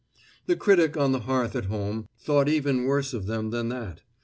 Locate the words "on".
0.97-1.11